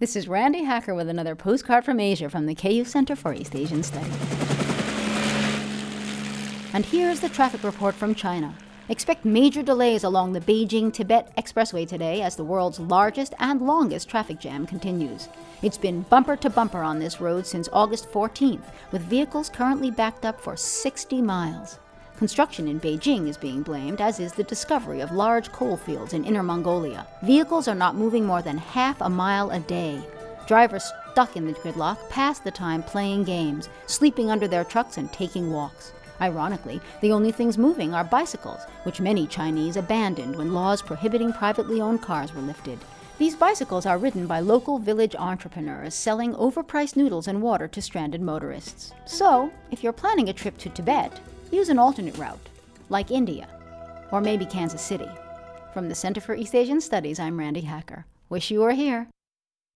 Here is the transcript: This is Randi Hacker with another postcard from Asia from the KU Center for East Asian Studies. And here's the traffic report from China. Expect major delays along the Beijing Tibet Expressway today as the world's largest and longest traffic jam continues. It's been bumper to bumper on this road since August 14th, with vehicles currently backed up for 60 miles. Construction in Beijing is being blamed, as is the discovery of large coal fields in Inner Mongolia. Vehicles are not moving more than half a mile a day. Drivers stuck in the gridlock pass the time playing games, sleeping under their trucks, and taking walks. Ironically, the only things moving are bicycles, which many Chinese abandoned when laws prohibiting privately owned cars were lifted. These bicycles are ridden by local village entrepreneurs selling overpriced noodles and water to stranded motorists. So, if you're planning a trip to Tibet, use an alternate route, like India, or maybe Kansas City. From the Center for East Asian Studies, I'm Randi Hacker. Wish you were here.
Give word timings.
This 0.00 0.14
is 0.14 0.28
Randi 0.28 0.62
Hacker 0.62 0.94
with 0.94 1.08
another 1.08 1.34
postcard 1.34 1.84
from 1.84 1.98
Asia 1.98 2.30
from 2.30 2.46
the 2.46 2.54
KU 2.54 2.84
Center 2.84 3.16
for 3.16 3.34
East 3.34 3.56
Asian 3.56 3.82
Studies. 3.82 4.14
And 6.72 6.84
here's 6.84 7.18
the 7.18 7.28
traffic 7.28 7.64
report 7.64 7.96
from 7.96 8.14
China. 8.14 8.54
Expect 8.88 9.24
major 9.24 9.60
delays 9.60 10.04
along 10.04 10.34
the 10.34 10.40
Beijing 10.40 10.92
Tibet 10.92 11.34
Expressway 11.36 11.84
today 11.84 12.22
as 12.22 12.36
the 12.36 12.44
world's 12.44 12.78
largest 12.78 13.34
and 13.40 13.60
longest 13.60 14.08
traffic 14.08 14.38
jam 14.38 14.68
continues. 14.68 15.28
It's 15.62 15.76
been 15.76 16.02
bumper 16.02 16.36
to 16.36 16.48
bumper 16.48 16.80
on 16.80 17.00
this 17.00 17.20
road 17.20 17.44
since 17.44 17.68
August 17.72 18.08
14th, 18.12 18.72
with 18.92 19.02
vehicles 19.02 19.48
currently 19.48 19.90
backed 19.90 20.24
up 20.24 20.40
for 20.40 20.56
60 20.56 21.20
miles. 21.22 21.80
Construction 22.18 22.66
in 22.66 22.80
Beijing 22.80 23.28
is 23.28 23.36
being 23.36 23.62
blamed, 23.62 24.00
as 24.00 24.18
is 24.18 24.32
the 24.32 24.42
discovery 24.42 24.98
of 24.98 25.12
large 25.12 25.52
coal 25.52 25.76
fields 25.76 26.14
in 26.14 26.24
Inner 26.24 26.42
Mongolia. 26.42 27.06
Vehicles 27.22 27.68
are 27.68 27.76
not 27.76 27.94
moving 27.94 28.24
more 28.26 28.42
than 28.42 28.58
half 28.58 29.00
a 29.00 29.08
mile 29.08 29.52
a 29.52 29.60
day. 29.60 30.02
Drivers 30.48 30.90
stuck 31.12 31.36
in 31.36 31.46
the 31.46 31.52
gridlock 31.52 32.10
pass 32.10 32.40
the 32.40 32.50
time 32.50 32.82
playing 32.82 33.22
games, 33.22 33.68
sleeping 33.86 34.32
under 34.32 34.48
their 34.48 34.64
trucks, 34.64 34.96
and 34.96 35.12
taking 35.12 35.52
walks. 35.52 35.92
Ironically, 36.20 36.80
the 37.02 37.12
only 37.12 37.30
things 37.30 37.56
moving 37.56 37.94
are 37.94 38.02
bicycles, 38.02 38.64
which 38.82 39.00
many 39.00 39.24
Chinese 39.28 39.76
abandoned 39.76 40.34
when 40.34 40.52
laws 40.52 40.82
prohibiting 40.82 41.32
privately 41.32 41.80
owned 41.80 42.02
cars 42.02 42.34
were 42.34 42.42
lifted. 42.42 42.80
These 43.18 43.36
bicycles 43.36 43.86
are 43.86 43.96
ridden 43.96 44.26
by 44.26 44.40
local 44.40 44.80
village 44.80 45.14
entrepreneurs 45.14 45.94
selling 45.94 46.34
overpriced 46.34 46.96
noodles 46.96 47.28
and 47.28 47.40
water 47.40 47.68
to 47.68 47.80
stranded 47.80 48.20
motorists. 48.20 48.92
So, 49.04 49.52
if 49.70 49.84
you're 49.84 49.92
planning 49.92 50.28
a 50.28 50.32
trip 50.32 50.58
to 50.58 50.68
Tibet, 50.68 51.20
use 51.50 51.68
an 51.68 51.78
alternate 51.78 52.16
route, 52.18 52.48
like 52.88 53.10
India, 53.10 53.48
or 54.10 54.20
maybe 54.20 54.46
Kansas 54.46 54.82
City. 54.82 55.08
From 55.72 55.88
the 55.88 55.94
Center 55.94 56.20
for 56.20 56.34
East 56.34 56.54
Asian 56.54 56.80
Studies, 56.80 57.20
I'm 57.20 57.38
Randi 57.38 57.62
Hacker. 57.62 58.06
Wish 58.28 58.50
you 58.50 58.60
were 58.60 58.72
here. 58.72 59.08